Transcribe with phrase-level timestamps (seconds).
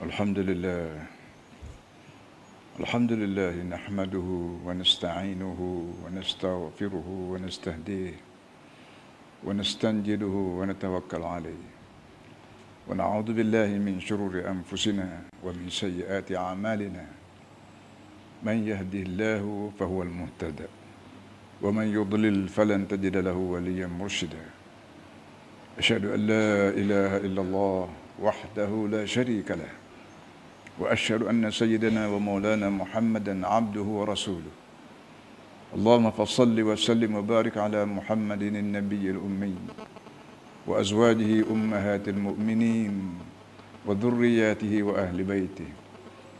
[0.00, 1.04] الحمد لله.
[2.80, 4.28] الحمد لله نحمده
[4.64, 5.60] ونستعينه
[6.04, 8.14] ونستغفره ونستهديه
[9.44, 11.64] ونستنجده ونتوكل عليه.
[12.88, 15.08] ونعوذ بالله من شرور أنفسنا
[15.44, 17.04] ومن سيئات أعمالنا.
[18.40, 19.44] من يهده الله
[19.78, 20.68] فهو المهتدى
[21.62, 24.44] ومن يضلل فلن تجد له وليا مرشدا.
[25.78, 27.88] أشهد أن لا إله إلا الله
[28.22, 29.79] وحده لا شريك له.
[30.80, 34.52] وأشهد أن سيدنا ومولانا محمدا عبده ورسوله.
[35.76, 39.56] اللهم فصل وسلم وبارك على محمد النبي الأمي
[40.66, 42.94] وأزواجه أمهات المؤمنين
[43.86, 45.70] وذرياته وأهل بيته.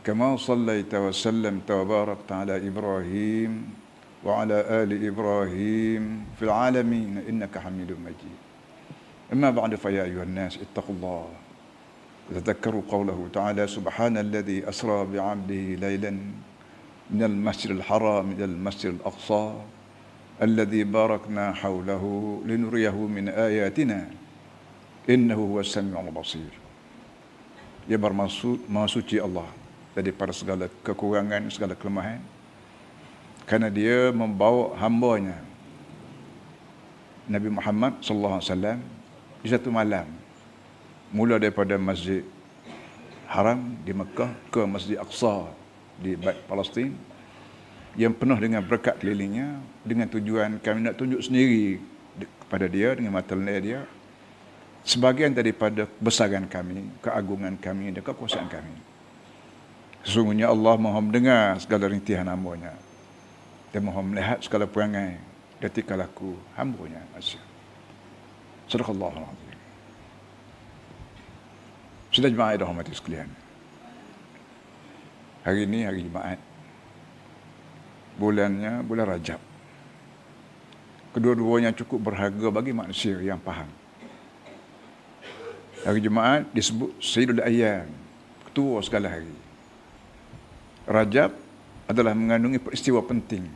[0.03, 3.51] كما صليت وسلمت وباركت على إبراهيم
[4.25, 8.39] وعلى آل إبراهيم في العالمين إنك حميد مجيد.
[9.33, 11.27] أما بعد فيا أيها الناس اتقوا الله
[12.29, 16.11] تذكروا قوله تعالى سبحان الذي أسرى بعمله ليلا
[17.11, 19.45] من المسجد الحرام إلى المسجد الأقصى
[20.41, 22.03] الذي باركنا حوله
[22.45, 23.99] لنريه من آياتنا.
[25.09, 26.53] إنه هو السميع البصير.
[27.89, 27.97] يا
[28.69, 29.49] ما سوتي الله
[29.91, 32.23] dari para segala kekurangan, segala kelemahan.
[33.43, 35.35] Karena dia membawa hambanya.
[37.27, 38.79] Nabi Muhammad sallallahu alaihi wasallam
[39.43, 40.07] di satu malam
[41.11, 42.23] mula daripada Masjid
[43.27, 45.47] Haram di Mekah ke Masjid Aqsa
[45.99, 46.15] di
[46.47, 46.95] Palestin
[47.99, 51.79] yang penuh dengan berkat kelilingnya dengan tujuan kami nak tunjuk sendiri
[52.43, 53.79] kepada dia dengan mata leher dia
[54.83, 58.75] sebagian daripada kebesaran kami, keagungan kami dan kekuasaan kami.
[60.01, 62.73] Sesungguhnya Allah Maha mendengar segala rintihan hambanya
[63.69, 65.21] dan Maha melihat segala perangai
[65.69, 67.05] tingkah laku hambanya.
[68.65, 69.50] Sadaqallahu alazim.
[72.11, 73.31] Sudah jemaah dah hormati sekalian.
[75.47, 76.39] Hari ini hari Jumaat.
[78.19, 79.39] Bulannya bulan Rajab.
[81.15, 83.71] Kedua-duanya cukup berharga bagi manusia yang faham.
[85.87, 87.87] Hari Jumaat disebut Sayyidul Ayyam.
[88.51, 89.31] Ketua segala hari.
[90.83, 91.31] Rajab
[91.87, 93.47] adalah mengandungi peristiwa penting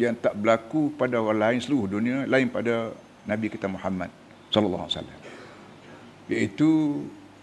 [0.00, 2.92] yang tak berlaku pada orang lain seluruh dunia lain pada
[3.24, 4.08] Nabi kita Muhammad
[4.48, 5.20] sallallahu alaihi wasallam.
[6.26, 6.70] Iaitu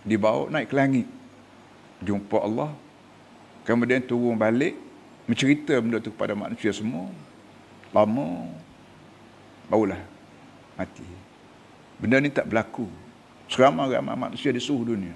[0.03, 1.07] dibawa naik ke langit.
[2.03, 2.71] Jumpa Allah.
[3.63, 4.75] Kemudian turun balik.
[5.23, 7.07] Mencerita benda tu kepada manusia semua.
[7.95, 8.51] Lama.
[9.71, 9.99] Barulah
[10.75, 11.07] mati.
[11.97, 12.87] Benda ni tak berlaku.
[13.47, 15.15] Seramai-ramai manusia di seluruh dunia.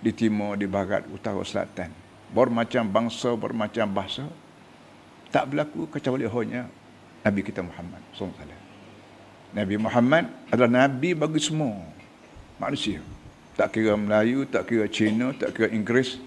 [0.00, 1.90] Di timur, di barat, utara, selatan.
[2.30, 4.24] Bermacam bangsa, bermacam bahasa.
[5.34, 6.70] Tak berlaku kecuali hanya
[7.20, 8.32] Nabi kita Muhammad SAW
[9.52, 11.84] Nabi Muhammad adalah Nabi bagi semua
[12.56, 13.04] manusia
[13.58, 16.18] tak kira Melayu, tak kira Cina, tak kira Inggeris,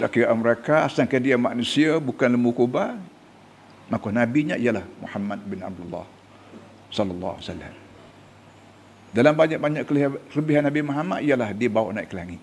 [0.00, 2.96] tak kira Amerika, asalkan dia manusia, bukan lembu kubah,
[3.90, 6.06] maka nabinya ialah Muhammad bin Abdullah
[6.94, 7.74] sallallahu alaihi wasallam.
[9.10, 9.82] Dalam banyak-banyak
[10.30, 12.42] kelebihan Nabi Muhammad ialah dia bawa naik ke langit.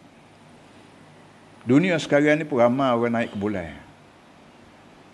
[1.64, 3.72] Dunia sekarang ni pun ramai orang naik ke bulan.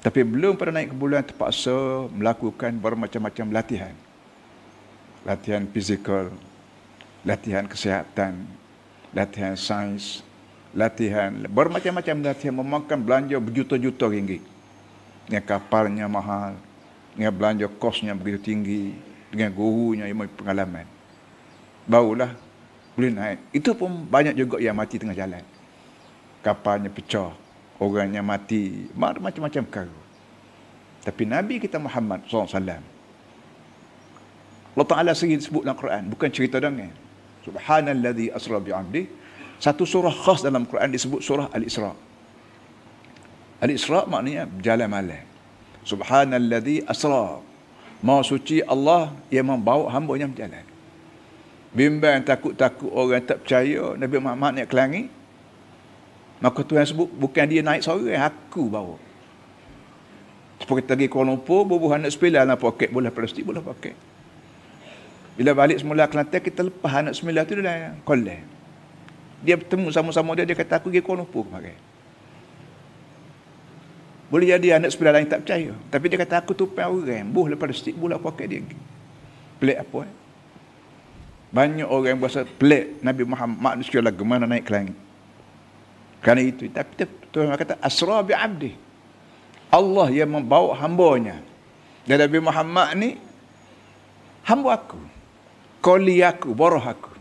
[0.02, 3.96] Tapi belum pada naik ke bulan terpaksa melakukan bermacam-macam latihan.
[5.24, 6.34] Latihan fizikal,
[7.22, 8.50] latihan kesihatan,
[9.14, 10.26] latihan sains,
[10.74, 14.42] latihan bermacam-macam latihan memakan belanja berjuta-juta ringgit.
[15.30, 16.58] Dengan kapalnya mahal,
[17.16, 18.92] dengan belanja kosnya begitu tinggi,
[19.32, 20.84] dengan gurunya yang pengalaman.
[21.88, 22.36] Barulah
[22.98, 23.40] boleh naik.
[23.56, 25.42] Itu pun banyak juga yang mati tengah jalan.
[26.44, 27.32] Kapalnya pecah,
[27.80, 29.98] orangnya mati, macam-macam perkara.
[31.04, 32.84] Tapi Nabi kita Muhammad SAW,
[34.74, 37.03] Allah Ta'ala sendiri disebut dalam Quran, bukan cerita dongeng.
[37.44, 39.08] Subhanalladzi asra bi'abdi.
[39.60, 41.96] Satu surah khas dalam Quran disebut surah Al-Isra.
[43.64, 45.24] Al-Isra maknanya berjalan malam.
[45.88, 47.40] Subhanalladzi asra.
[48.04, 50.68] Maha suci Allah yang membawa hamba yang berjalan.
[51.72, 55.08] Bimbang takut-takut orang tak percaya Nabi Muhammad naik ke langit.
[56.44, 59.00] Maka Tuhan sebut bukan dia naik seorang, aku bawa.
[60.60, 63.96] Seperti tadi Kuala Lumpur, bubuh anak sepilihan lah poket, boleh plastik, boleh poket.
[65.34, 68.42] Bila balik semula Kelantan, kita lepas anak sembilan tu dah kolej.
[69.44, 71.76] Dia bertemu sama-sama dia, dia kata aku pergi Kuala Lumpur kemarin.
[74.32, 75.78] Boleh jadi anak sebelah lain tak percaya.
[75.94, 77.28] Tapi dia kata aku tupai orang.
[77.30, 78.66] Buh lepas stick, buh lepas pakai dia.
[79.62, 80.12] Pelik apa eh?
[81.54, 84.98] Banyak orang yang berasa pelik Nabi Muhammad manusia lagi mana naik ke langit.
[86.18, 86.66] Kerana itu.
[86.66, 88.74] Tapi Tuhan kata asra bi abdi.
[89.70, 91.38] Allah yang membawa hambanya.
[92.10, 93.10] Dan Nabi Muhammad ni
[94.50, 95.13] hamba aku.
[95.84, 97.12] Koli aku, boroh aku.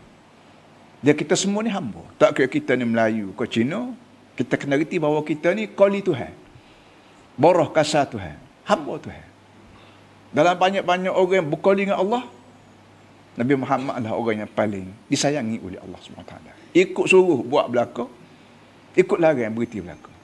[1.03, 1.99] Dia kita semua ni hamba.
[2.15, 3.91] Tak kira kita ni Melayu ke Cina,
[4.39, 6.31] kita kena reti bahawa kita ni koli Tuhan.
[7.35, 8.39] Boroh kasar Tuhan.
[8.63, 9.27] Hamba Tuhan.
[10.31, 12.23] Dalam banyak-banyak orang yang berkoli dengan Allah,
[13.35, 16.33] Nabi Muhammad adalah orang yang paling disayangi oleh Allah SWT.
[16.71, 18.07] Ikut suruh buat belakang,
[18.95, 20.15] ikut larang berhenti belakang.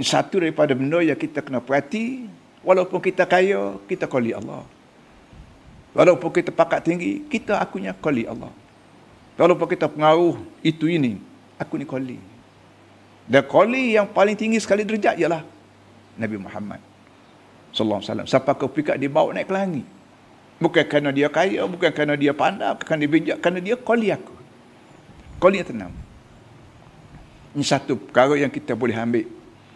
[0.00, 2.26] Ini satu daripada benda yang kita kena perhati,
[2.64, 4.64] walaupun kita kaya, kita koli Allah.
[5.94, 8.50] Walaupun kita pakat tinggi, kita akunya koli Allah.
[9.38, 11.22] Walaupun kita pengaruh itu ini,
[11.54, 12.18] aku ni koli.
[13.30, 15.46] Dan koli yang paling tinggi sekali derajat ialah
[16.18, 16.82] Nabi Muhammad
[17.74, 18.28] sallallahu alaihi wasallam.
[18.30, 19.86] Siapa kau pikat dia bawa naik ke langit.
[20.62, 24.08] Bukan kerana dia kaya, bukan kerana dia pandai, bukan kerana dia bijak, kerana dia koli
[24.14, 24.34] aku.
[25.42, 25.94] Koli yang tenang.
[27.54, 29.26] Ini satu perkara yang kita boleh ambil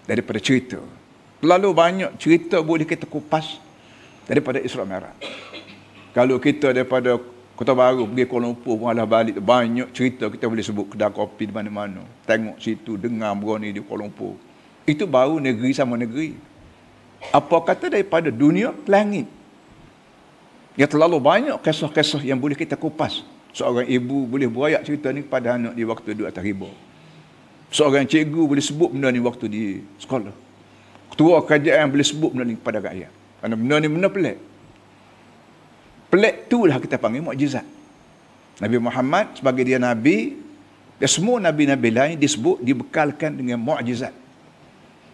[0.07, 0.79] daripada cerita.
[1.43, 3.59] Terlalu banyak cerita boleh kita kupas
[4.27, 5.15] daripada Isra Mi'raj.
[6.19, 7.15] Kalau kita daripada
[7.55, 11.55] Kota Baru pergi Kuala Lumpur malah balik banyak cerita kita boleh sebut kedai kopi di
[11.55, 12.03] mana-mana.
[12.27, 14.35] Tengok situ dengar berani di Kuala Lumpur.
[14.83, 16.35] Itu baru negeri sama negeri.
[17.31, 19.31] Apa kata daripada dunia langit.
[20.75, 23.23] Ya terlalu banyak kisah-kisah yang boleh kita kupas.
[23.55, 26.71] Seorang ibu boleh berayak cerita ni pada anak di waktu duduk atas riba.
[27.71, 29.63] Seorang cikgu boleh sebut benda ni waktu di
[30.03, 30.35] sekolah.
[31.15, 33.15] Ketua kerajaan boleh sebut benda ni kepada rakyat.
[33.39, 34.58] Kerana benda ni benda pelik.
[36.09, 37.65] Pelik tu lah kita panggil mukjizat.
[38.59, 40.41] Nabi Muhammad sebagai dia Nabi,
[40.99, 44.11] dan semua Nabi-Nabi lain disebut, dibekalkan dengan mukjizat.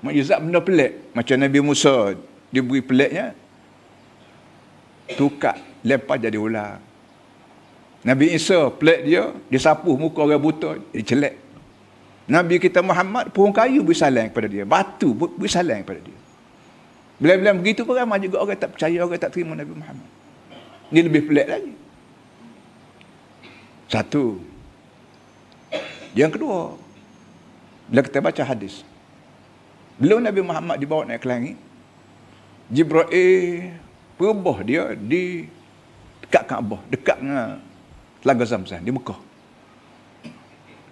[0.00, 1.12] Mukjizat benda pelik.
[1.12, 2.14] Macam Nabi Musa
[2.49, 3.35] diberi peliknya,
[5.19, 6.79] tukar, lempar jadi ular.
[8.05, 11.35] Nabi Isa pelik dia, dia sapu muka orang buta, dia celek.
[12.25, 14.64] Nabi kita Muhammad, pohon kayu beri salam kepada dia.
[14.64, 16.19] Batu beri salam kepada dia.
[17.20, 20.08] Bila-bila begitu pun ramai juga orang tak percaya, orang tak terima Nabi Muhammad.
[20.94, 21.75] Ini lebih pelik lagi.
[23.91, 24.38] Satu.
[26.14, 26.79] Yang kedua,
[27.91, 28.87] bila kita baca hadis,
[29.99, 31.58] belum Nabi Muhammad dibawa naik ke langit,
[32.70, 33.75] Jibril
[34.14, 35.50] perubah dia di
[36.23, 37.58] dekat Kaabah, dekat dengan
[38.23, 39.19] Telaga Zamzam di Mekah.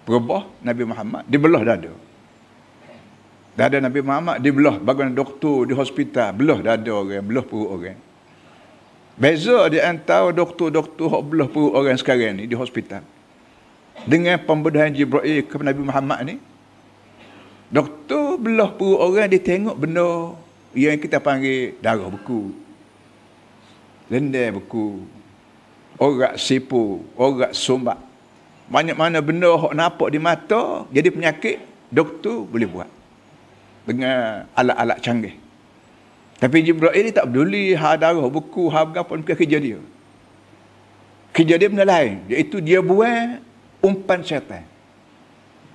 [0.02, 1.94] Perubah Nabi Muhammad dibelah dada.
[3.54, 8.10] Dada Nabi Muhammad dibelah bagaimana doktor di hospital belah dada orang, belah perut orang.
[9.12, 13.04] Beza di antara doktor-doktor yang belah perut orang sekarang ni di hospital.
[14.08, 16.36] Dengan pembedahan Jibril kepada Nabi Muhammad ni.
[17.68, 20.36] Doktor belah perut orang dia tengok benda
[20.72, 22.56] yang kita panggil darah beku.
[24.08, 25.04] Lendai beku.
[26.00, 27.04] Orak sipu.
[27.16, 28.00] Orak sumbak.
[28.72, 31.60] Banyak mana benda yang nampak di mata jadi penyakit.
[31.92, 32.88] Doktor boleh buat.
[33.84, 35.41] Dengan alat-alat canggih.
[36.42, 39.78] Tapi Jibril ni tak peduli ha darah buku ha berapa bukan kerja dia.
[41.30, 42.26] Kerja dia benda lain.
[42.26, 43.38] Iaitu dia buat
[43.78, 44.66] umpan syaitan.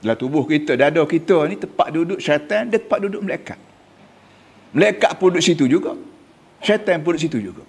[0.03, 3.55] Dalam tubuh kita, dada kita ni tempat duduk syaitan, dia tempat duduk malaikat.
[4.75, 5.95] Malaikat pun duduk situ juga.
[6.59, 7.63] Syaitan pun duduk situ juga.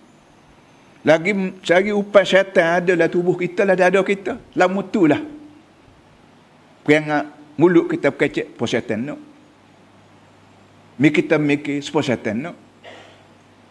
[1.07, 4.43] Lagi cari umpan syaitan ada dalam tubuh kita, lah dada kita.
[4.59, 5.23] Lah mutulah.
[6.83, 9.17] Perangat mulut kita berkecek, pun syaitan no.
[10.99, 12.53] Mi kita mikir, pun syaitan no.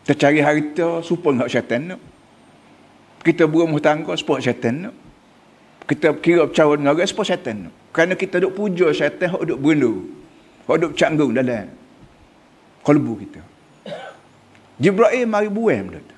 [0.08, 2.00] Kita cari harta supaya hak syaitan nak.
[3.28, 4.96] Kita berumah tangga supaya syaitan nak.
[5.84, 7.76] Kita kira bercawan dengan orang supaya syaitan nak.
[7.92, 10.08] Kerana kita duk puja syaitan hak duk berindu.
[10.64, 11.68] Hak duk canggung dalam
[12.88, 13.44] kalbu kita.
[14.80, 16.16] Jibril mari buai benda tu.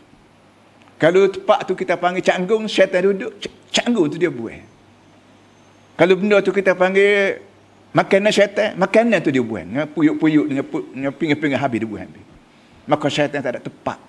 [1.01, 3.41] Kalau tempat tu kita panggil canggung, syaitan duduk,
[3.73, 4.61] canggung tu dia buai.
[5.97, 7.41] Kalau benda tu kita panggil
[7.97, 9.65] makanan syaitan, makanan tu dia buai.
[9.65, 10.45] Dengan puyuk-puyuk,
[10.93, 12.28] dengan pinggir-pinggir habis dia buai.
[12.89, 14.01] Maka syaitan tak ada tepat.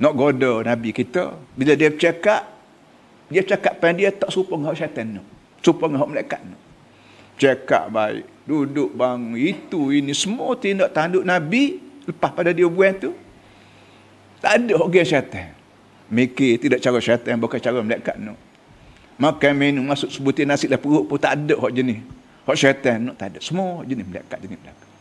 [0.00, 1.36] Nak goda Nabi kita.
[1.52, 2.48] Bila dia bercakap,
[3.28, 5.20] dia cakap pada dia tak serupa dengan syaitan.
[5.20, 5.22] No.
[5.60, 6.40] Serupa dengan malaikat.
[6.48, 6.56] No.
[7.36, 8.24] Cakap baik.
[8.48, 9.36] Duduk bang.
[9.36, 11.76] Itu ini semua tindak tanduk Nabi.
[12.08, 13.12] Lepas pada dia buat tu.
[14.40, 15.52] Tak ada orang syaitan.
[16.08, 17.36] Mikir tidak cara syaitan.
[17.36, 18.16] Bukan cara malaikat.
[18.16, 18.32] No.
[19.20, 19.84] Makan minum.
[19.84, 22.00] Masuk sebutin nasi dah perut pun tak ada hak jenis.
[22.48, 22.96] Hak syaitan.
[22.96, 23.12] No.
[23.12, 23.38] Tak ada.
[23.44, 24.40] Semua jenis malaikat.
[24.40, 24.93] Jenis malaikat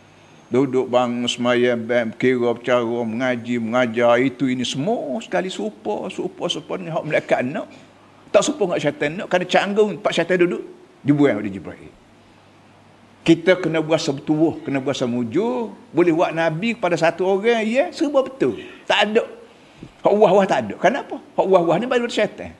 [0.53, 6.77] duduk bang semaya bang kira bercara mengaji mengajar itu ini semua sekali serupa serupa serupa
[6.77, 7.65] dengan hak malaikat nak.
[8.29, 10.61] Tak serupa dengan syaitan nak kerana canggung pak syaitan duduk
[11.01, 11.89] dibuang oleh Jibril.
[13.25, 18.21] Kita kena berasa bertubuh kena berasa mujur boleh buat nabi kepada satu orang ya serba
[18.21, 18.61] betul.
[18.85, 19.25] Tak ada.
[20.05, 20.75] Hak wah-wah tak ada.
[20.77, 21.17] Kenapa?
[21.33, 22.53] Hak wah-wah ni baru syaitan.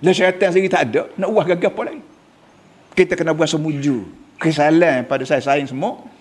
[0.00, 2.02] Dan syaitan sendiri tak ada nak wah gagap apa lagi
[2.96, 4.06] kita kena berasa mujur.
[4.38, 6.13] Kesalahan pada saya sayang semua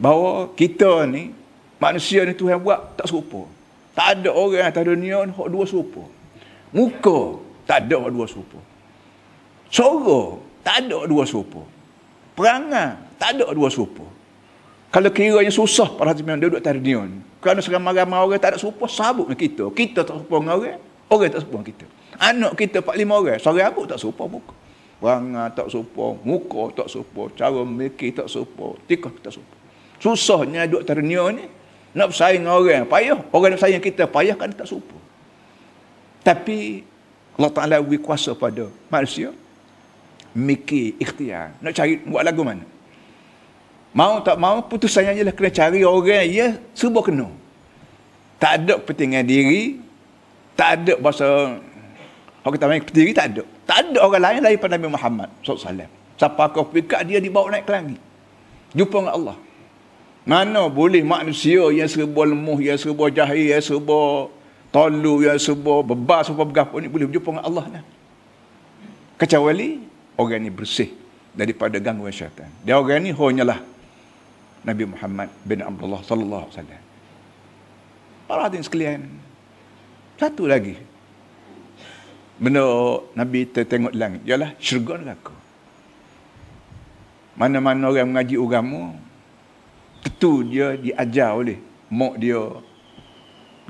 [0.00, 1.36] bahawa kita ni
[1.76, 3.44] manusia ni Tuhan buat tak serupa.
[3.92, 6.00] Tak ada orang atas dunia ni hak dua serupa.
[6.72, 7.36] Muka
[7.68, 8.58] tak ada hak dua serupa.
[9.68, 11.62] Suara, tak ada dua serupa.
[12.32, 14.02] Perangai, tak ada dua serupa.
[14.90, 17.20] Kalau kiranya susah para hati memang duduk atas dunia ni.
[17.38, 19.64] Kerana seramai-ramai orang tak ada serupa, sabuk dengan kita.
[19.70, 20.80] Kita tak serupa dengan orang,
[21.12, 21.86] orang tak serupa dengan kita.
[22.20, 24.54] Anak kita 4-5 orang, seorang rambut tak serupa muka.
[24.98, 29.59] Perangai tak serupa, muka tak serupa, cara memikir tak serupa, tikah tak serupa.
[30.00, 31.44] Susahnya duduk atas dunia ni,
[31.92, 33.20] nak bersaing orang, payah.
[33.30, 34.96] Orang nak bersaing kita, payah kan tak serupa.
[36.24, 36.82] Tapi
[37.36, 39.32] Allah Ta'ala beri kuasa pada manusia,
[40.32, 42.64] mikir ikhtiar, nak cari buat lagu mana.
[43.90, 47.26] Mau tak mau putusannya ialah kena cari orang ya serba kena.
[48.38, 49.82] Tak ada kepentingan diri,
[50.54, 51.58] tak ada bahasa
[52.46, 53.42] orang kata main diri tak ada.
[53.66, 55.90] Tak ada orang lain daripada Nabi Muhammad SAW.
[56.14, 58.00] Siapa kau pikat dia dibawa naik ke langit.
[58.76, 59.36] Jumpa dengan Allah.
[60.30, 64.30] Mana boleh manusia yang serba lemuh, yang serba jahil, yang serba
[64.70, 67.64] tolu, yang serba bebas, serba bergapa ni boleh berjumpa dengan Allah.
[67.66, 67.84] Nah.
[69.18, 69.82] Kecuali
[70.14, 70.94] orang ni bersih
[71.34, 72.46] daripada gangguan syaitan.
[72.62, 73.58] Dia orang ni hanyalah
[74.62, 76.82] Nabi Muhammad bin Abdullah sallallahu alaihi wasallam.
[78.30, 79.02] Para hadirin sekalian.
[80.14, 80.78] Satu lagi.
[82.38, 82.62] Benda
[83.18, 85.34] Nabi tertengok langit ialah syurga neraka.
[87.34, 89.09] Mana-mana orang mengaji agama
[90.00, 91.58] tentu dia diajar oleh
[91.92, 92.40] mak dia,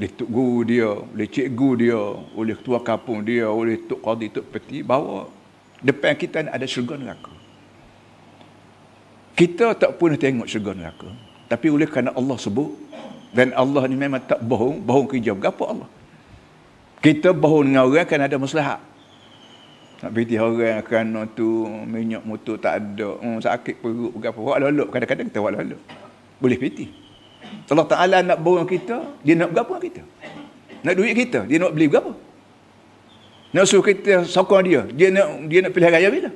[0.00, 2.00] oleh tok guru dia, oleh cikgu dia,
[2.36, 5.28] oleh ketua kampung dia, oleh tok qadi, tok peti bahawa
[5.80, 7.32] depan kita ada syurga neraka.
[9.36, 11.08] Kita tak pernah tengok syurga neraka.
[11.50, 12.76] Tapi oleh kerana Allah sebut,
[13.30, 15.34] dan Allah ni memang tak bohong, bohong kerja.
[15.34, 15.88] Berapa Allah?
[17.00, 18.82] Kita bohong dengan orang kan ada masalah.
[20.00, 24.36] Nak berhenti orang kerana tu minyak motor tak ada, hmm, sakit perut, berapa.
[24.36, 25.78] Buat lalu kadang-kadang kita buat lalu.
[26.40, 26.88] Boleh berhenti.
[27.70, 30.02] Allah Ta'ala nak bohong kita, dia nak berapa kita?
[30.82, 32.16] Nak duit kita, dia nak beli berapa?
[33.54, 36.30] Nak suruh kita sokong dia, dia nak dia nak pilih raya bila?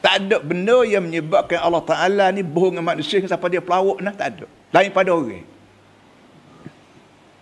[0.00, 4.14] Tak ada benda yang menyebabkan Allah Ta'ala ni bohong dengan manusia siapa dia pelawak nah,
[4.14, 4.46] tak ada.
[4.70, 5.46] Lain pada orang.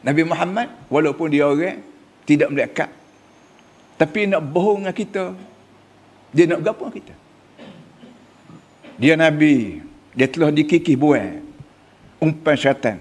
[0.05, 1.81] Nabi Muhammad, walaupun dia orang,
[2.29, 2.91] tidak melekat.
[3.97, 5.25] Tapi nak bohong dengan kita,
[6.35, 7.15] dia nak berapa kita?
[9.01, 9.81] Dia Nabi,
[10.13, 11.44] dia telah dikikih buang
[12.25, 12.97] umpan syaitan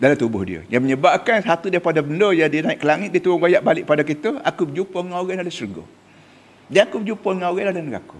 [0.00, 0.64] dalam tubuh dia.
[0.72, 4.00] Yang menyebabkan satu daripada benda yang dia naik ke langit, dia turun bayak balik pada
[4.00, 5.84] kita, aku berjumpa dengan orang dalam syurga.
[6.72, 8.18] Dia aku berjumpa dengan orang dalam neraka.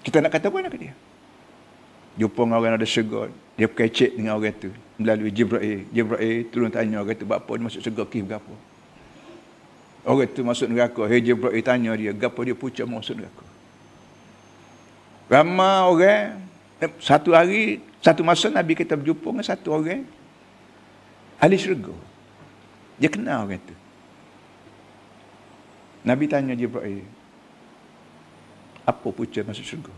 [0.00, 0.94] Kita nak kata apa nak dia?
[2.16, 3.28] Jumpa dengan orang ada syurga.
[3.58, 4.70] Dia kecek dengan orang tu.
[4.96, 5.86] Melalui Jibra'il.
[5.90, 7.26] Jibra'il turun tanya orang tu.
[7.26, 8.02] Berapa dia masuk syurga?
[8.06, 8.54] Kih berapa?
[10.06, 11.02] Orang tu masuk neraka.
[11.10, 12.14] Hei Jibra'il tanya dia.
[12.14, 13.44] Berapa dia pucuk masuk neraka?
[15.28, 16.47] Ramai orang.
[17.02, 17.82] Satu hari.
[17.98, 20.06] Satu masa Nabi kita berjumpa dengan satu orang.
[21.42, 21.94] Ahli syurga.
[22.98, 23.74] Dia kenal orang tu.
[26.06, 27.02] Nabi tanya Jibra'il
[28.88, 29.92] apa punca masuk syurga.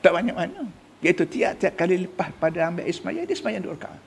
[0.00, 0.64] Tak banyak mana.
[1.04, 4.02] Iaitu tiap-tiap kali lepas pada ambil Ismail, dia semayang dua rakaat.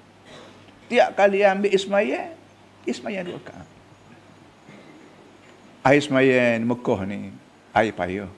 [0.90, 2.36] Tiap kali ambil Ismail,
[2.84, 3.68] dia semayang dua rakaat.
[5.86, 7.32] Air Ismail Mekah ni,
[7.72, 8.30] air payah.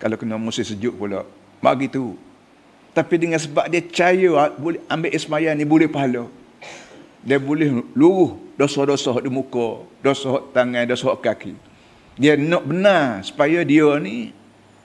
[0.00, 1.22] Kalau kena musim sejuk pula,
[1.62, 2.18] bagi tu.
[2.92, 6.28] Tapi dengan sebab dia percaya boleh ambil Ismail ni boleh pahala.
[7.22, 11.54] Dia boleh luruh dosa-dosa di muka, dosa tangan, dosa kaki.
[12.18, 14.34] Dia nak benar supaya dia ni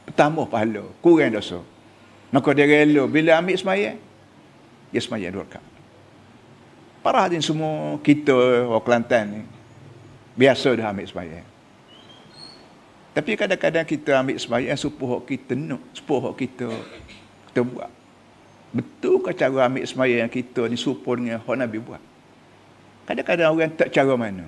[0.07, 1.60] bertambah pahala, kurang dosa.
[2.31, 4.00] Maka dia rela bila ambil semayang,
[4.93, 5.65] dia semayang dua rakaat.
[7.03, 8.36] Para hadirin semua kita
[8.67, 9.41] orang Kelantan ni
[10.38, 11.48] biasa dah ambil semayang.
[13.17, 16.69] Tapi kadang-kadang kita ambil semayang supaya kita nak, supaya kita
[17.50, 17.89] kita buat.
[18.69, 21.97] Betul ke cara ambil semayang kita ni supaya dengan hak Nabi buat?
[23.09, 24.45] Kadang-kadang orang tak cara mana.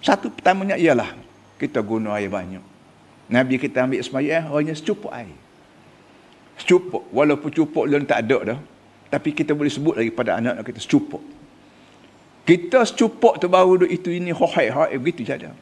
[0.00, 1.12] Satu pertamanya ialah
[1.60, 2.64] kita guna air banyak.
[3.28, 5.36] Nabi kita ambil semayang hanya secupup air.
[6.56, 7.12] Secupup.
[7.12, 8.60] Walaupun cupup lain tak ada dah.
[9.12, 11.20] Tapi kita boleh sebut lagi pada anak-anak kita secupup.
[12.48, 15.52] Kita secupup tu baru itu ini hohai hohai begitu saja.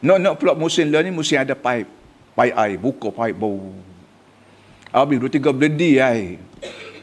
[0.00, 1.88] Nak nak pula musim lain ni mesti ada pipe.
[2.36, 2.76] Pipe air.
[2.80, 3.60] Buka pipe bau.
[4.90, 6.40] Habis dua tiga beledi air.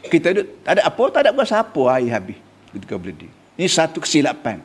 [0.07, 2.39] Kita ada, tak ada apa, tak ada apa siapa air habis.
[2.73, 3.29] Dua tiga beledi.
[3.57, 4.59] Ini satu kesilapan.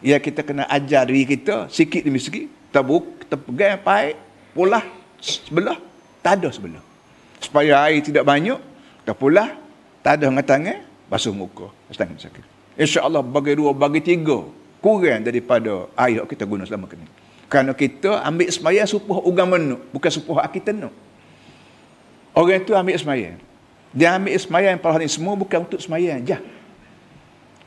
[0.00, 4.14] Ya kita kena ajar diri kita sikit demi sikit kita buk, kita pegang paip,
[4.54, 4.86] pulah
[5.18, 5.74] sebelah,
[6.22, 6.78] tak ada sebelah.
[7.42, 8.62] Supaya air tidak banyak,
[9.02, 9.58] kita pulah,
[10.06, 10.78] tak ada dengan tangan,
[11.10, 12.46] basuh muka, sakit.
[12.78, 14.46] InsyaAllah bagi dua, bagi tiga,
[14.78, 17.10] kurang daripada air yang kita guna selama ini.
[17.50, 20.94] Kerana kita ambil semayang supaya ugang menuk, bukan supaya kita nak.
[22.30, 23.42] Orang itu ambil semayang.
[23.90, 26.38] Dia ambil semayang pada hari semua bukan untuk semayang je.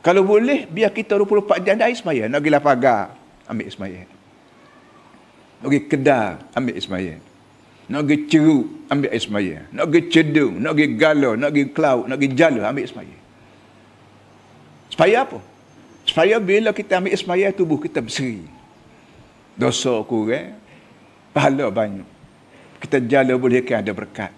[0.00, 2.32] Kalau boleh, biar kita 24 jam dah semayang.
[2.32, 3.12] Nak gila pagar,
[3.44, 4.08] ambil semayang.
[5.64, 7.16] Nak kedar, ambil ismaya.
[7.88, 9.58] Nak pergi ceruk, ambil ismaya.
[9.72, 13.18] Nak pergi cedung, nak pergi galau, nak pergi kelaut, nak pergi jala, ambil ismaya.
[14.92, 15.38] Supaya apa?
[16.04, 18.44] Supaya bila kita ambil ismaya, tubuh kita berseri.
[19.54, 20.58] Dosa kurang,
[21.30, 22.06] pahala banyak.
[22.82, 24.32] Kita jala boleh kan ada berkat.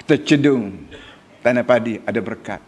[0.00, 0.90] Kita cedung,
[1.44, 2.58] tanah padi ada berkat.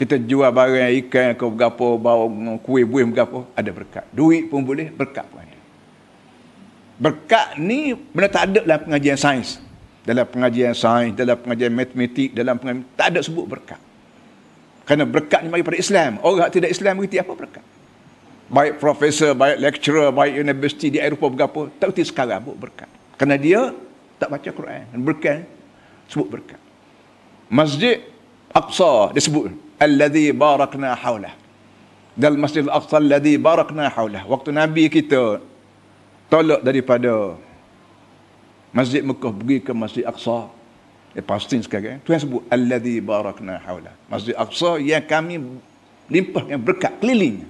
[0.00, 2.24] Kita jual barang ikan ke berapa, bawa
[2.64, 4.08] kuih buih berapa, ada berkat.
[4.08, 5.58] Duit pun boleh, berkat pun ada.
[6.96, 9.60] Berkat ni benda tak ada dalam pengajian sains.
[10.00, 13.80] Dalam pengajian sains, dalam pengajian matematik, dalam pengajian, tak ada sebut berkat.
[14.88, 16.16] Kerana berkat ni bagi pada Islam.
[16.24, 17.64] Orang tidak Islam berarti apa berkat?
[18.50, 22.90] Baik profesor, baik lecturer, baik universiti di Eropah berapa, tak berarti sekarang buat berkat.
[23.14, 23.70] Kerana dia
[24.18, 24.84] tak baca Quran.
[25.06, 25.46] Berkat,
[26.10, 26.58] sebut berkat.
[27.46, 28.02] Masjid
[28.50, 31.32] Aqsa disebut alladhi barakna haulah
[32.18, 35.38] dal masjid al-aqsa alladhi barakna haulah waktu nabi kita
[36.28, 37.38] tolak daripada
[38.74, 40.50] masjid Mekah pergi ke masjid aqsa
[41.14, 45.38] eh pasti sekarang Tuhan sebut alladhi barakna haulah masjid aqsa yang kami
[46.10, 47.46] limpah yang berkat keliling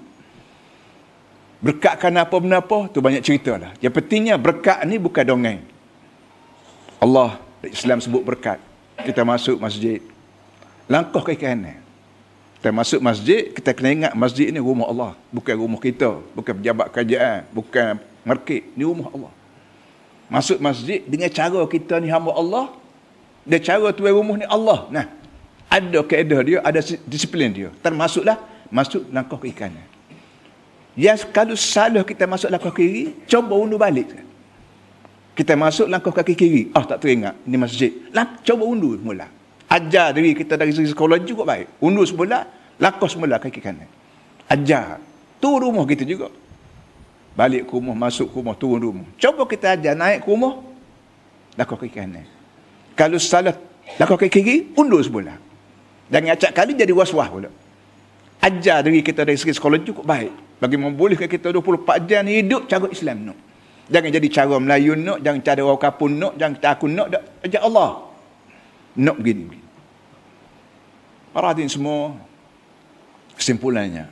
[1.60, 5.60] berkat kerana apa benda apa tu banyak cerita lah yang pentingnya berkat ni bukan dongeng
[7.00, 8.56] Allah Islam sebut berkat
[9.04, 10.00] kita masuk masjid
[10.88, 11.80] langkah ke kanan
[12.60, 15.16] kita masuk masjid, kita kena ingat masjid ini rumah Allah.
[15.32, 16.20] Bukan rumah kita.
[16.36, 17.48] Bukan pejabat kerajaan.
[17.56, 18.68] Bukan market.
[18.76, 19.32] Ini rumah Allah.
[20.28, 22.68] Masuk masjid dengan cara kita ni hamba Allah.
[23.48, 24.84] Dan cara tuan rumah ni Allah.
[24.92, 25.08] Nah,
[25.72, 27.72] ada keadaan dia, ada disiplin dia.
[27.80, 28.36] Termasuklah
[28.68, 29.88] masuk langkah ke kanan.
[30.98, 34.10] Yang kalau salah kita masuk langkah kiri, coba undur balik.
[35.34, 36.62] Kita masuk langkah kaki kiri.
[36.74, 37.38] Ah, tak teringat.
[37.46, 37.90] Ini masjid.
[38.10, 41.78] Lah, coba undur mula ajar diri kita dari segi psikologi juga baik.
[41.78, 42.42] Undur semula
[42.82, 43.86] lakukan semula kaki kanan.
[44.50, 44.98] Ajar.
[45.38, 46.28] Tu rumah kita juga.
[47.38, 49.06] Balik ke rumah masuk ke rumah turun rumah.
[49.14, 50.58] Cuba kita ajar naik ke rumah
[51.54, 52.26] lakukan kaki kanan.
[52.98, 53.54] Kalau salah
[53.94, 55.38] lakukan kaki kiri undur semula.
[56.10, 57.50] Jangan acak kali jadi was-was pula.
[58.42, 62.86] Ajar diri kita dari segi psikologi cukup baik bagi membolehkan kita 24 jam hidup cara
[62.92, 63.34] Islam no.
[63.90, 67.08] Jangan jadi cara Melayu no, jangan cara orang kapun no, jangan aku no,
[67.42, 68.06] ajar Allah.
[68.94, 69.58] Nak begini.
[71.34, 72.14] Para hadirin semua,
[73.34, 74.06] kesimpulannya,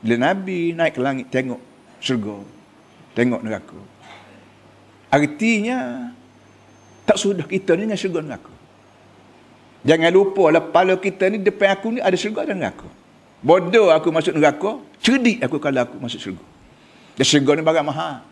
[0.00, 1.60] bila Nabi naik ke langit tengok
[1.98, 2.40] syurga,
[3.16, 3.80] tengok neraka,
[5.12, 6.12] artinya
[7.08, 8.52] tak sudah kita ni dengan syurga neraka.
[9.82, 13.01] Jangan lupa lah, kepala kita ni depan aku ni ada syurga dan neraka.
[13.42, 16.44] Bodoh aku masuk neraka, cerdik aku kalau aku masuk syurga.
[17.18, 18.22] Dan syurga ni barang mahal.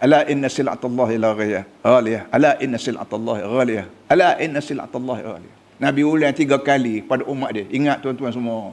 [0.00, 1.36] Ala inna sil'atallahi la.
[1.36, 2.24] Ghaliyah.
[2.32, 3.86] Ala inna sil'atallahi ghaliyah.
[4.08, 5.56] Ala inna sil'atallahi ghaliyah.
[5.80, 7.68] Nabi ulang tiga kali pada umat dia.
[7.68, 8.72] Ingat tuan-tuan semua.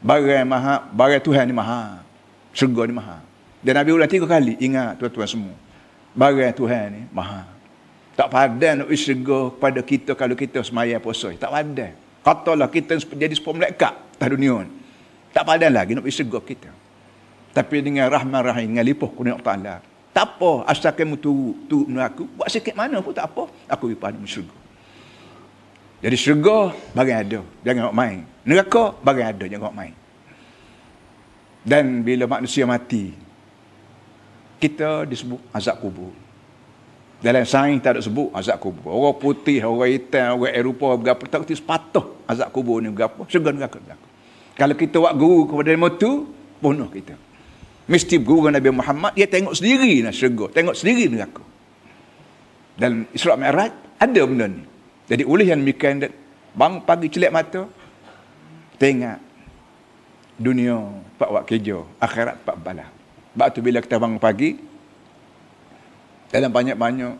[0.00, 2.00] Barang maha, barang Tuhan ni maha.
[2.56, 3.20] Syurga ni maha.
[3.60, 4.56] Dan Nabi ulang tiga kali.
[4.56, 5.54] Ingat tuan-tuan semua.
[6.16, 7.44] Barang Tuhan ni maha.
[8.16, 11.32] Tak padan nak syurga kepada kita kalau kita semaya puasa.
[11.36, 11.92] Tak padan.
[12.22, 14.70] Katalah kita jadi sepuluh malaikat atas dunia ni.
[15.34, 16.70] Tak padan lagi nak syurga kita.
[17.52, 19.82] Tapi dengan rahman rahim, dengan lipuh kuning Allah.
[20.12, 22.28] Tak apa, asal kamu turut, turut aku.
[22.36, 23.48] Buat sikit mana pun tak apa.
[23.66, 24.56] Aku pergi pada syurga.
[26.02, 26.56] Jadi syurga
[26.92, 28.18] bagi ada, jangan nak main.
[28.44, 29.94] Neraka bagi ada, jangan nak main.
[31.62, 33.14] Dan bila manusia mati,
[34.58, 36.10] kita disebut azab kubur.
[37.22, 38.90] Dalam sains tak ada sebut azab kubur.
[38.90, 43.22] Orang putih, orang hitam, orang Eropah, berapa tak kerti sepatah azab kubur ni berapa.
[43.30, 44.06] Syurga neraka berlaku.
[44.58, 46.10] Kalau kita buat guru kepada ilmu tu,
[46.58, 47.14] bunuh kita.
[47.86, 50.50] Mesti guru Nabi Muhammad, dia tengok sendiri nak syurga.
[50.50, 51.46] Tengok sendiri neraka.
[52.74, 53.70] Dan Isra' Mi'raj,
[54.02, 54.66] ada benda ni.
[55.06, 56.02] Jadi oleh yang demikian
[56.58, 57.70] bang pagi celak mata
[58.82, 59.18] tengok
[60.42, 60.74] dunia
[61.14, 62.86] pak wak kejo akhirat pak bala.
[63.32, 64.58] Sebab tu bila kita bangun pagi
[66.32, 67.12] dalam banyak-banyak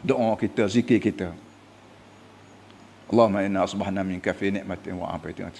[0.00, 1.36] doa kita, zikir kita.
[3.12, 5.52] Allahumma inna asbahna min kafi ni'matin wa afiatin.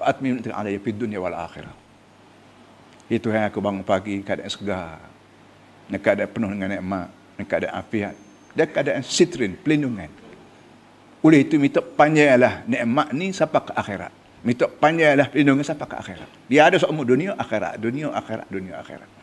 [0.00, 1.76] Wa atmim ni'matin alayya fid dunya wal akhirah.
[3.06, 4.98] Itu yang aku bangun pagi keadaan segar.
[5.90, 7.10] Keadaan penuh dengan nikmat,
[7.44, 8.14] keadaan afiat
[8.54, 10.10] dan keadaan sitrin, pelindungan.
[11.20, 14.12] Oleh itu minta panjanglah nikmat ni sampai ke akhirat.
[14.40, 16.30] Minta panjanglah pelindungan sampai ke akhirat.
[16.48, 19.19] Dia ada seumur dunia akhirat, dunia akhirat, dunia akhirat.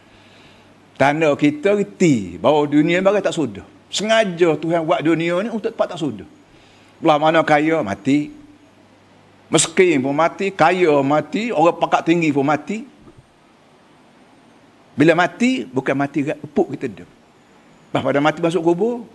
[0.98, 3.62] Tanda kita reti bahawa dunia bagai tak sudah.
[3.94, 6.26] Sengaja Tuhan buat dunia ni untuk tempat tak sudah.
[6.98, 8.34] Belah mana kaya mati.
[9.48, 12.84] Miskin pun mati, kaya mati, orang pakat tinggi pun mati.
[14.98, 17.08] Bila mati, bukan mati epuk kita dia.
[17.94, 19.08] Bahawa pada mati masuk kubur,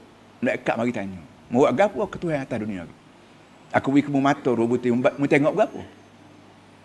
[0.43, 1.23] Malaikat mari tanya.
[1.47, 2.95] Mau gapo ke Tuhan atas dunia ni?
[3.71, 5.81] Aku beri kamu mata dua butir, mu tengok gapo?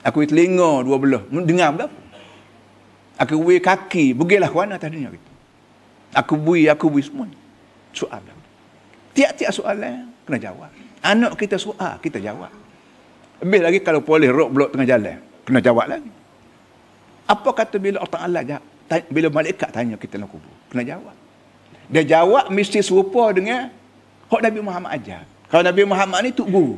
[0.06, 1.98] Aku beri telinga dua belah, dengar gapo?
[3.17, 5.32] Aku bui kaki, pergilah ke mana dunia kita.
[6.13, 7.25] Aku bui, aku bui semua.
[7.93, 8.38] Soalan.
[9.17, 10.69] Tiap-tiap soalan kena jawab.
[11.01, 12.53] Anak kita soal, kita jawab.
[13.41, 16.12] Lebih lagi kalau polis rock blok tengah jalan, kena jawab lagi.
[17.25, 20.53] Apa kata bila Allah Ta'ala bila malaikat tanya kita nak kubur?
[20.69, 21.15] Kena jawab.
[21.89, 23.71] Dia jawab mesti serupa dengan
[24.30, 25.23] hak Nabi Muhammad ajar.
[25.47, 26.77] Kalau Nabi Muhammad ni tuk guru.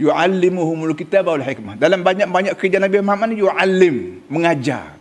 [0.00, 1.76] Yu'allimuhumul kitab wal hikmah.
[1.76, 4.96] Dalam banyak-banyak kerja Nabi Muhammad ni yu'allim, mengajar.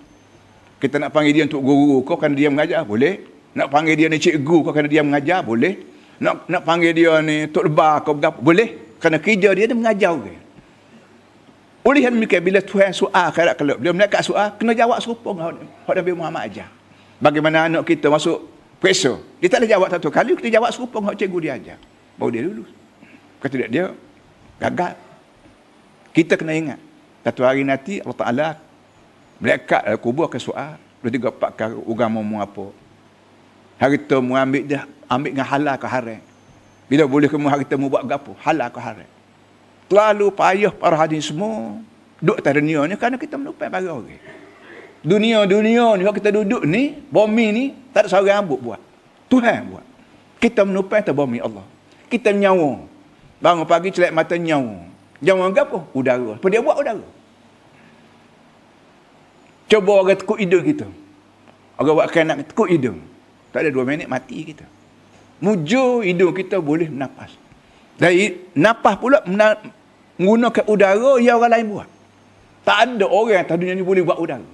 [0.83, 3.23] Kita nak panggil dia untuk guru kau kan dia mengajar, boleh.
[3.55, 5.79] Nak panggil dia ni cikgu kau kan dia mengajar, boleh.
[6.19, 8.97] Nak nak panggil dia ni tok lebar kau berapa, boleh.
[8.99, 10.41] Kerana kerja dia dia mengajar orang.
[11.81, 15.65] Oleh yang demikian, bila Tuhan soal akhirat kelab, bila mereka soal, kena jawab serupa dengan
[15.65, 16.69] Nabi Muhammad ajar.
[17.17, 18.45] Bagaimana anak kita masuk
[18.77, 19.17] periksa.
[19.41, 21.77] Dia tak boleh jawab satu kali, kita jawab serupa dengan cikgu dia ajar.
[22.21, 22.69] Baru dia lulus.
[23.41, 23.85] Kata dia, dia
[24.61, 24.93] gagal.
[26.13, 26.79] Kita kena ingat.
[27.25, 28.47] Satu hari nanti Allah Ta'ala
[29.41, 30.77] melekat dalam kubur ke soal.
[31.01, 32.69] Dua tiga empat kali agama mu apa.
[33.81, 36.21] Hari tu mu ambil dia, ambil dengan halal ke haram.
[36.85, 38.37] Bila boleh kamu hari kita mu buat gapo?
[38.37, 39.09] Halal ke haram.
[39.89, 41.81] Terlalu payah para hadis semua.
[42.21, 44.21] Duduk atas dunia ni kerana kita melupai para orang.
[45.01, 48.81] Dunia-dunia ni, kalau kita duduk ni, bumi ni, tak ada seorang rambut buat.
[49.25, 49.85] Tuhan buat.
[50.37, 51.65] Kita menupai atas bumi Allah.
[52.05, 52.85] Kita nyawa.
[53.41, 54.85] Bangun pagi celak mata nyawa.
[55.17, 55.79] Nyawa apa?
[55.97, 56.37] Udara.
[56.37, 57.05] Apa dia buat udara?
[59.65, 60.87] Coba orang tekuk hidung kita.
[61.81, 63.01] Orang buat kanak tekuk hidung.
[63.49, 64.63] Tak ada dua minit mati kita.
[65.41, 67.33] Mujur hidung kita boleh napas.
[67.97, 71.89] Dari napas pula menggunakan udara yang orang lain buat.
[72.61, 74.45] Tak ada orang atas dunia ni boleh buat udara.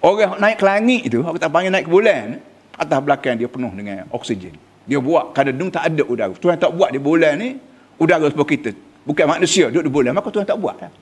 [0.00, 2.40] Orang naik ke langit itu, aku tak panggil naik ke bulan,
[2.72, 4.56] atas belakang dia penuh dengan oksigen.
[4.88, 6.32] Dia buat, kadang-kadang tak ada udara.
[6.40, 7.60] Tuhan tak buat di bulan ni,
[8.00, 8.70] udara seperti kita.
[9.04, 10.76] Bukan manusia duduk di bulan, maka Tuhan tak buat.
[10.80, 10.92] Kan?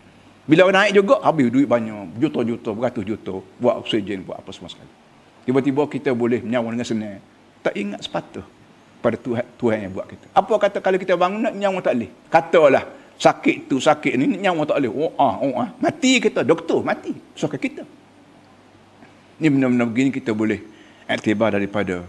[0.49, 4.73] Bila orang naik juga, habis duit banyak, juta-juta, beratus juta, buat oksigen, buat apa semua
[4.73, 4.91] sekali.
[5.47, 7.21] Tiba-tiba kita boleh menyawa dengan senang.
[7.63, 8.47] Tak ingat sepatah
[8.99, 10.27] pada Tuhan, Tuhan yang buat kita.
[10.35, 12.11] Apa kata kalau kita bangun nak nyawa tak boleh?
[12.29, 12.85] Katalah
[13.19, 14.93] sakit tu sakit ni nyawa tak boleh.
[14.93, 15.69] Oh ah, oh ah.
[15.79, 17.13] Mati kita, doktor mati.
[17.37, 17.83] Sakit kita.
[19.39, 20.65] Ni benar-benar begini kita boleh
[21.07, 22.03] aktibar daripada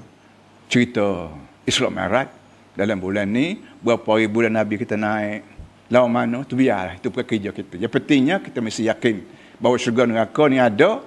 [0.68, 1.30] cerita
[1.66, 2.39] Islam Mi'raj
[2.79, 5.47] dalam bulan ni berapa hari bulan Nabi kita naik
[5.93, 7.79] lawan mana tu biarlah itu bukan kerja kita.
[7.79, 9.17] Yang pentingnya kita mesti yakin
[9.63, 11.05] bahawa syurga neraka ni ada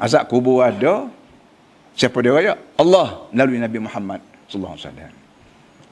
[0.00, 1.10] azab kubur ada
[1.92, 2.54] siapa dia raya?
[2.80, 5.10] Allah melalui Nabi Muhammad صلى الله عليه وسلم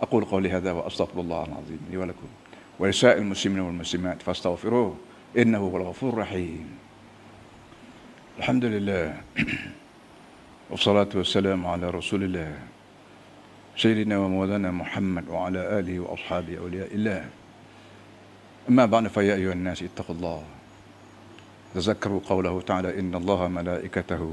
[0.02, 2.26] أقول قولي هذا وأستغفر الله العظيم لي ولكم
[2.78, 4.96] ولسائر المسلمين والمسلمات فاستغفروه
[5.38, 6.66] إنه هو الغفور الرحيم
[8.38, 9.14] الحمد لله
[10.70, 12.52] والصلاة والسلام على رسول الله
[13.73, 17.21] سيدنا ومولانا محمد وعلى آله وأصحابه أولياء الله.
[18.69, 20.41] أما بعد فيا أيها الناس اتقوا الله.
[21.73, 24.23] تذكروا قوله تعالى إن الله ملائكته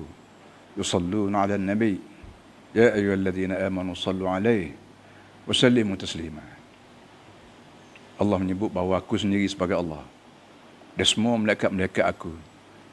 [0.76, 1.96] يصلون على النبي.
[2.76, 4.76] يا أيها الذين آمنوا صلوا عليه
[5.48, 6.44] وسلموا تسليما.
[8.20, 10.05] Allah menyebut bahawa aku sendiri sebagai Allah.
[10.92, 12.29] Dan semua malaikat-malaikat aku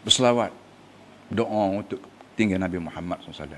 [0.08, 0.56] berselawat
[1.28, 2.00] doa untuk
[2.40, 3.52] tinggal Nabi Muhammad SAW.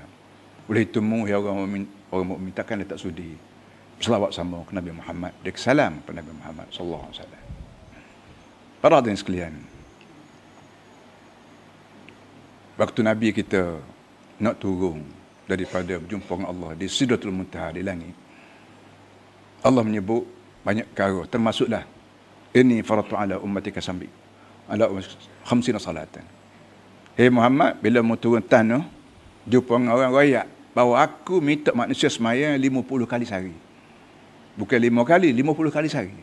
[0.66, 0.98] Oleh itu
[1.30, 3.38] ya orang orang mukmin takkan dia tak sudi
[4.00, 7.42] berselawat sama ke Nabi Muhammad dan salam kepada Nabi Muhammad sallallahu alaihi wasallam.
[8.80, 9.54] Para hadirin sekalian.
[12.80, 13.76] Waktu Nabi kita
[14.40, 15.04] nak turun
[15.44, 18.16] daripada berjumpa dengan Allah di Sidratul Muntaha di langit.
[19.60, 20.24] Allah menyebut
[20.64, 21.84] banyak perkara termasuklah
[22.56, 24.08] ini faratu ala ummatika sambi
[24.64, 24.88] ala
[25.44, 26.24] khamsina salatan.
[27.20, 28.80] Hei Muhammad bila mau turun tanah
[29.44, 33.56] jumpa dengan orang rakyat bahawa aku minta manusia semaya 50 kali sehari.
[34.54, 36.14] Bukan 5 kali, 50 kali sehari.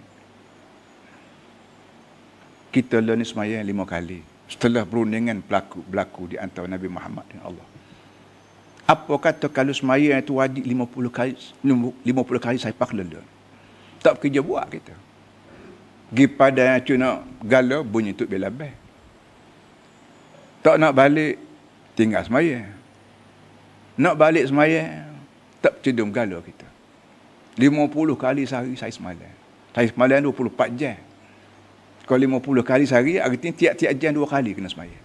[2.71, 4.19] Kita learn semaya 5 kali.
[4.47, 7.67] Setelah perundingan berlaku, berlaku di antara Nabi Muhammad dan Allah.
[8.87, 11.35] Apa kata kalau semaya itu wajib 50 kali
[12.07, 13.19] 50 kali saya pak lele.
[13.99, 14.95] Tak kerja buat kita.
[16.15, 18.71] Gi pada cuna gala bunyi tu bela beh.
[20.63, 21.35] Tak nak balik
[21.99, 22.76] tinggal semaya.
[23.97, 25.09] Nak balik semaya
[25.57, 26.69] tak cedung gala kita.
[27.57, 29.33] 50 kali sehari saya semalam.
[29.73, 30.97] Saya semalam 24 jam.
[32.05, 34.95] Kalau 50 kali sehari, artinya tiap-tiap jam dua kali kena semaya.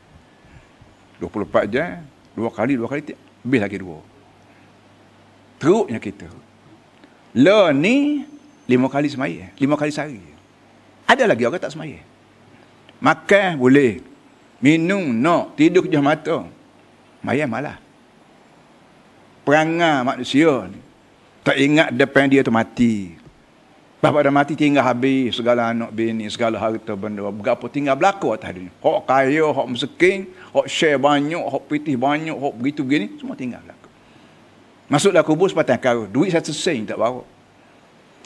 [1.18, 2.04] 24 jam,
[2.36, 3.16] dua kali, dua kali.
[3.42, 3.98] Lebih lagi dua.
[5.58, 6.28] Teruknya kita.
[7.34, 8.28] Lo ni
[8.68, 9.50] lima kali semaya.
[9.56, 10.20] Lima kali sehari.
[11.08, 11.98] Ada lagi orang tak semaya.
[13.02, 13.98] Makan boleh.
[14.62, 15.58] Minum, nak.
[15.58, 16.46] Tidur kejah mata.
[17.18, 17.81] Maya malah.
[19.42, 20.78] Perangai manusia ni.
[21.42, 23.18] Tak ingat depan dia tu mati.
[24.02, 27.22] Bapa dah mati tinggal habis segala anak bini, segala harta benda.
[27.22, 28.74] Berapa tinggal berlaku atas dunia.
[28.82, 33.62] Hak kaya, hak miskin, hak share banyak, hak pitih banyak, hak begitu begini, semua tinggal
[33.62, 33.88] berlaku.
[34.90, 36.02] Masuklah kubur sepatang kara.
[36.10, 37.22] Duit satu sen tak bawa.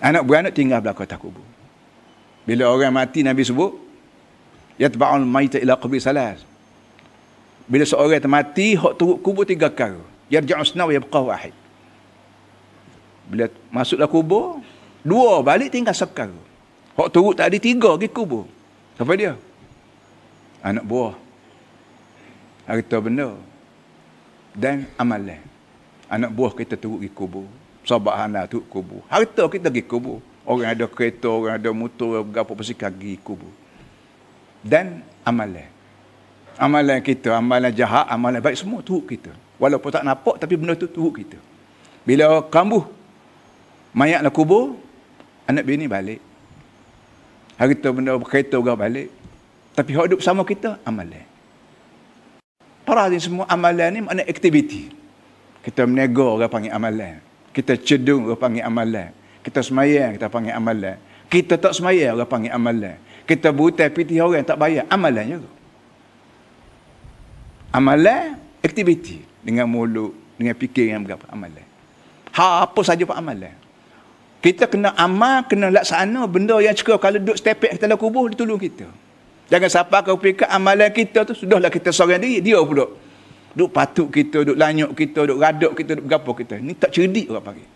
[0.00, 1.44] Anak beranak tinggal berlaku atas kubur.
[2.48, 3.76] Bila orang mati Nabi sebut,
[4.80, 6.40] Yatba'ul mayta ila qabri salas.
[7.68, 10.15] Bila seorang mati, hak turut kubur tiga kara.
[10.32, 11.54] Yarja'u snaw yabqa wahid.
[13.26, 14.62] Bila masuklah kubur,
[15.06, 16.34] Dua balik tinggal sekar.
[16.98, 18.50] Hak turut tak ada tiga pergi kubur.
[18.98, 19.38] Siapa dia?
[20.66, 21.14] Anak buah.
[22.66, 23.38] Harta benda.
[24.50, 25.38] Dan amalan.
[26.10, 27.46] Anak buah kita turut pergi kubur.
[27.86, 29.06] Sahabat hana turut kubur.
[29.06, 30.18] Harta kita pergi kubur.
[30.42, 33.50] Orang ada kereta, orang ada motor, berapa persikan pergi kubur.
[34.58, 35.70] Dan amalan.
[36.58, 39.30] Amalan kita, amalan jahat, amalan baik semua turut kita.
[39.56, 41.40] Walaupun tak nampak tapi benda tu turut kita.
[42.04, 42.84] Bila kambuh
[43.96, 44.76] mayat nak kubur,
[45.48, 46.20] anak bini balik.
[47.56, 49.08] Harta benda berkaitan juga balik.
[49.72, 51.24] Tapi hidup sama kita, amalan.
[52.84, 54.92] Para ini semua amalan ni makna aktiviti.
[55.64, 57.18] Kita menego orang panggil amalan.
[57.50, 59.10] Kita cedung orang panggil amalan.
[59.42, 60.96] Kita semayang kita panggil amalan.
[61.26, 62.96] Kita tak semayang orang panggil amalan.
[63.26, 65.50] Kita buta piti orang tak bayar, amalan juga.
[67.74, 69.35] Amalan, aktiviti.
[69.46, 71.62] Dengan mulut, dengan fikir yang berapa, amalan.
[72.34, 73.54] Ha, apa saja pak amalan.
[74.42, 76.98] Kita kena amal, kena laksana benda yang cukup.
[76.98, 78.90] Kalau duduk stepek kita dalam kubur, dia tolong kita.
[79.46, 82.90] Jangan siapa kau fikir amalan kita tu, sudahlah kita seorang diri, dia pula.
[83.56, 86.54] Duk patuk kita, duk lanyuk kita, duk raduk kita, duk berapa kita.
[86.60, 87.68] Ni tak cerdik orang panggil.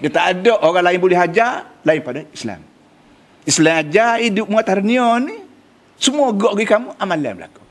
[0.00, 2.60] Dia tak ada orang lain boleh hajar, lain pada Islam.
[3.44, 5.36] Islam ajar hidup muatar dunia ni,
[6.00, 7.62] semua gok kamu, amalan berlaku.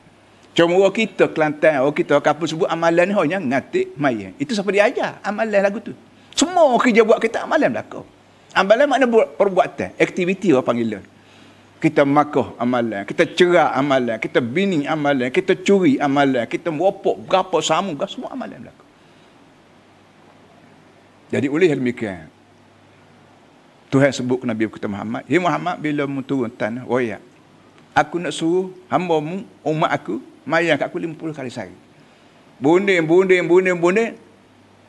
[0.54, 4.38] Cuma orang kita Kelantan, orang kita kapal sebut amalan ni hanya ngatik mayat.
[4.38, 5.90] Itu siapa dia ajar, amalan lagu tu.
[6.30, 8.06] Semua kerja buat kita amalan berlaku.
[8.54, 11.00] Amalan makna perbuatan, aktiviti orang panggil dia.
[11.82, 17.58] Kita makoh amalan, kita cerah amalan, kita bini amalan, kita curi amalan, kita meropok berapa
[17.58, 18.84] samu, semua amalan berlaku.
[21.34, 22.30] Jadi oleh demikian,
[23.90, 27.18] Tuhan sebut ke Nabi kita Muhammad, Ya Muhammad bila mu turun tanah, oh ya,
[27.90, 31.76] aku nak suruh hamba mu, umat aku, mayang kat aku 50 kali sehari.
[32.60, 34.12] Bunding, bunding, bunding, bunding,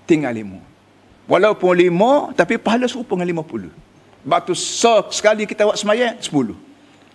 [0.06, 0.62] tinggal lima.
[1.26, 3.74] Walaupun lima, tapi pahala serupa dengan lima puluh.
[4.22, 6.54] Sebab tu so, sekali kita buat semayang, sepuluh.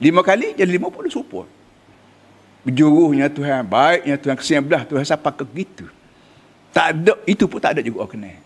[0.03, 1.47] Lima kali, jadi lima puluh serupa.
[2.67, 5.87] Berjuruhnya Tuhan, baiknya Tuhan, kesian belah Tuhan, siapa ke gitu.
[6.75, 8.39] Tak ada, itu pun tak ada juga orang kenal.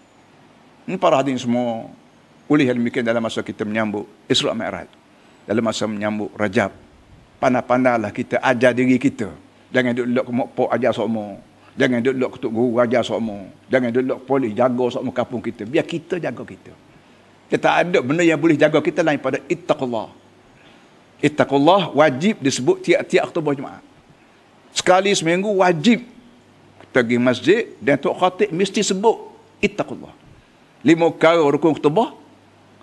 [0.85, 1.89] Ini para hadirin semua,
[2.45, 4.89] boleh demikian dalam masa kita menyambut Isra' Mi'raj.
[5.49, 6.73] Dalam masa menyambut Rajab.
[7.41, 9.33] Pandai-pandailah kita ajar diri kita.
[9.75, 11.35] Jangan duduk ke mokpok ajar semua.
[11.75, 13.51] Jangan duduk ketuk guru raja semua.
[13.67, 15.67] Jangan duduk polis jaga semua kampung kita.
[15.67, 16.71] Biar kita jaga kita.
[17.51, 20.15] Kita ada benda yang boleh jaga kita lain pada ittaqullah.
[21.19, 23.83] Ittaqullah wajib disebut tiap-tiap khutbah Jumaat.
[24.71, 26.07] Sekali seminggu wajib
[26.79, 30.15] kita pergi masjid dan tok khatib mesti sebut ittaqullah.
[30.87, 32.15] Lima kali rukun khutbah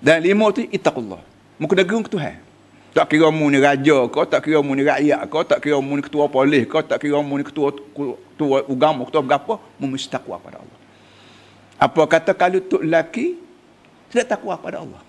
[0.04, 1.24] dan lima tu ittaqullah.
[1.56, 2.51] Muka dagung ke Tuhan.
[2.92, 5.96] Tak kira mu ni raja kau, tak kira mu ni rakyat kau, tak kira mu
[5.96, 10.12] ni ketua polis kau, tak kira mu ni ketua, ketua agama, ketua berapa, mu mesti
[10.12, 10.80] takwa pada Allah.
[11.80, 13.40] Apa kata kalau tok lelaki
[14.12, 15.00] tidak takwa pada Allah.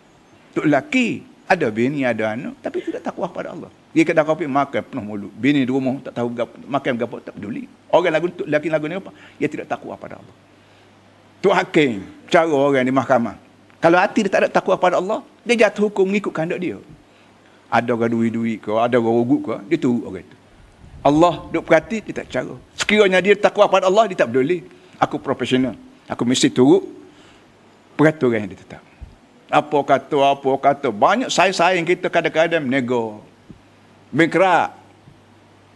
[0.55, 3.67] Tok lelaki ada bini, ada anak, tapi tidak takwa pada Allah.
[3.91, 5.33] Dia kedai kopi makan penuh mulut.
[5.35, 6.39] Bini di rumah tak tahu
[6.71, 7.67] makan berapa, tak peduli.
[7.91, 9.11] Orang lagu tok lelaki lagu ni apa?
[9.43, 10.37] Dia tidak takwa pada Allah.
[11.43, 13.35] Tok hakim, cara orang di mahkamah.
[13.83, 16.79] Kalau hati dia tak ada takwa pada Allah, dia jatuh hukum mengikut kehendak dia
[17.73, 20.37] ada orang duit-duit ke, ada orang rugut ke, dia turut orang itu.
[21.01, 22.55] Allah duk perhati, dia tak cara.
[22.77, 24.63] Sekiranya dia takwa pada Allah, dia tak peduli.
[25.01, 25.75] Aku profesional.
[26.07, 26.85] Aku mesti turut
[27.97, 28.85] peraturan yang dia tetap.
[29.49, 30.89] Apa kata, apa kata.
[30.93, 33.25] Banyak sayang-sayang kita kadang-kadang nego.
[34.13, 34.79] Bengkerak.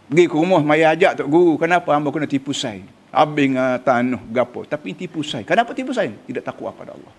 [0.07, 1.53] Pergi ke rumah, maya ajak Tok Guru.
[1.59, 2.79] Kenapa hamba kena tipu saya?
[3.11, 4.63] Habis dengan tanah, gapo.
[4.63, 5.43] Tapi tipu saya.
[5.43, 6.15] Kenapa tipu saya?
[6.15, 7.11] Tidak takwa pada Allah.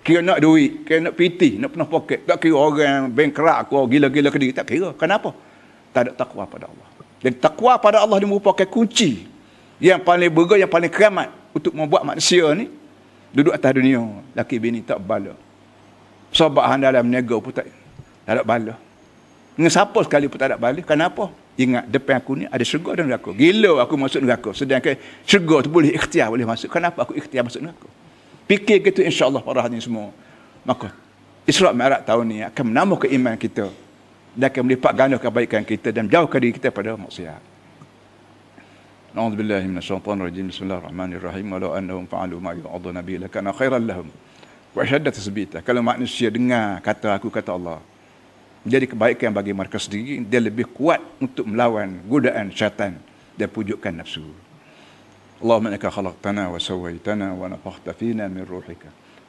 [0.00, 2.24] Kira nak duit, kira nak piti, nak penuh poket.
[2.24, 4.52] Tak kira orang bengkerak aku, gila-gila ke diri.
[4.56, 4.96] Tak kira.
[4.96, 5.36] Kenapa?
[5.92, 6.88] Tak ada takwa pada Allah.
[7.20, 9.28] Dan takwa pada Allah dia merupakan kunci
[9.76, 12.72] yang paling berga, yang paling keramat untuk membuat manusia ni
[13.28, 14.00] duduk atas dunia.
[14.32, 15.36] Laki bini tak bala.
[16.32, 17.68] Sobat dalam nega pun tak,
[18.24, 18.74] tak ada bala.
[19.52, 20.80] Dengan siapa sekali pun tak ada bala.
[20.80, 21.28] Kenapa?
[21.60, 23.36] Ingat depan aku ni ada syurga dan neraka.
[23.36, 24.56] Gila aku masuk neraka.
[24.56, 24.96] Sedangkan
[25.28, 26.72] syurga tu boleh ikhtiar boleh masuk.
[26.72, 27.84] Kenapa aku ikhtiar masuk neraka?
[28.50, 30.10] Fikir gitu insya-Allah para hadirin semua.
[30.66, 30.90] Maka
[31.46, 33.70] Isra' Mi'raj tahun ni akan menambah keimanan kita
[34.34, 37.38] dan akan melipat ganda kebaikan kita dan jauhkan diri kita pada maksiat.
[39.14, 40.50] A'udzu billahi minasyaitonir rajim.
[40.50, 41.46] Bismillahirrahmanirrahim.
[41.46, 44.10] Walau annahum fa'alu ma yu'aduna bihi lakana khairan lahum.
[44.74, 45.62] Wa syadda tasbita.
[45.62, 47.78] Kalau manusia dengar kata aku kata Allah.
[48.66, 52.98] Jadi kebaikan bagi mereka sendiri dia lebih kuat untuk melawan godaan syaitan
[53.38, 54.49] dan pujukkan nafsu.
[55.42, 58.76] اللهم إنك خلقتنا وسويتنا ونفخت فينا من روحك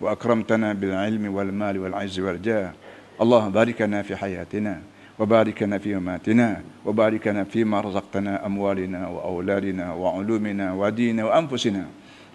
[0.01, 2.71] وأكرمتنا بالعلم والمال والعز والجاه.
[3.21, 4.81] اللهم باركنا في حياتنا
[5.19, 11.85] وباركنا في مماتنا وباركنا فيما رزقتنا أموالنا وأولادنا وعلومنا وديننا وأنفسنا.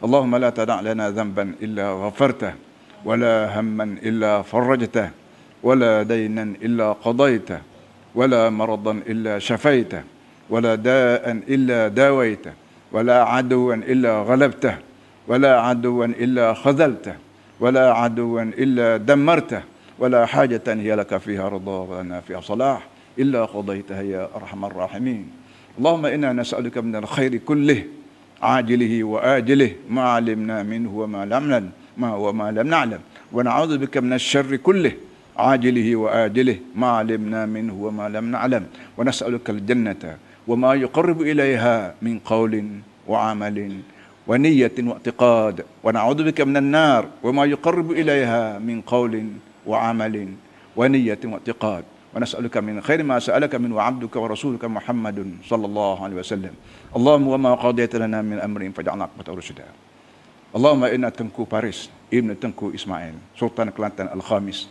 [0.04, 2.52] اللهم لا تدع لنا ذنبا إلا غفرته
[3.04, 5.10] ولا هما إلا فرجته
[5.62, 7.60] ولا دينا إلا قضيته
[8.14, 10.02] ولا مرضا إلا شفيته
[10.50, 12.52] ولا داء إلا داويته.
[12.96, 14.74] ولا عدوا إلا غلبته
[15.28, 17.14] ولا عدوا إلا خذلته
[17.60, 19.62] ولا عدوا إلا دمرته
[19.98, 22.80] ولا حاجة هي لك فيها رضا ولنا فيها صلاح
[23.18, 25.24] إلا قضيتها يا أرحم الراحمين.
[25.78, 27.84] اللهم إنا نسألك من الخير كله
[28.42, 33.00] عاجله وآجله ما علمنا منه وما لم نعلم ما وما لم نعلم.
[33.32, 34.92] ونعوذ بك من الشر كله
[35.36, 38.64] عاجله وآجله ما علمنا منه وما لم نعلم.
[38.98, 42.54] ونسألك الجنة وما يقرب إليها من قول
[43.08, 43.58] وعمل
[44.26, 49.14] ونية واعتقاد ونعوذ بك من النار وما يقرب إليها من قول
[49.66, 50.16] وعمل
[50.76, 51.84] ونية واعتقاد.
[52.16, 56.54] ونسألك من خير ما سألك منه عبدك ورسولك محمد صلى الله عليه وسلم.
[56.96, 59.68] اللهم وما قضيت لنا من أمر فاجعلنا عقبة رشدا
[60.56, 64.64] Allahumma inna Tengku Paris, Ibn Tengku Ismail, Sultan Kelantan Al-Khamis,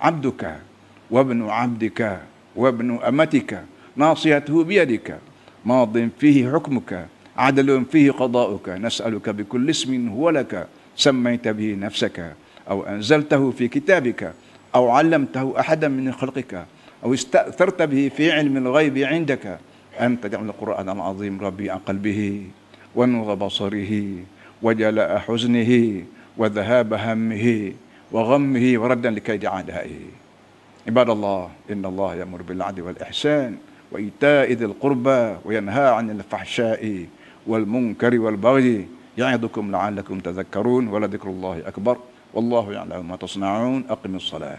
[0.00, 0.64] abduka,
[1.12, 2.24] wabnu abdika,
[2.56, 5.18] wabnu amatika, nasihatuhu biyadika,
[5.66, 8.68] madin fihi hukmuka, عدل فيه قضاؤك.
[8.68, 10.66] نسألك بكل اسم هو لك.
[10.96, 12.34] سميت به نفسك.
[12.70, 14.34] أو أنزلته في كتابك.
[14.74, 16.66] أو علمته أحدا من خلقك.
[17.04, 19.58] أو استأثرت به في علم الغيب عندك.
[20.00, 22.42] أن تجعل القرآن العظيم ربيع قلبه
[22.94, 23.92] ونور بصره
[24.62, 26.02] وجلاء حزنه
[26.36, 27.72] وذهاب همه
[28.12, 30.00] وغمه وردا لكيد عدائه
[30.86, 33.67] عباد الله إن الله يأمر بالعدل والإحسان.
[33.92, 37.06] وإيتاء ذي القربى وينهى عن الفحشاء
[37.46, 41.96] والمنكر والبغي يعظكم لعلكم تذكرون ولذكر الله أكبر
[42.34, 43.84] والله يعلم ما تصنعون.
[43.88, 44.58] أقم الصلاة.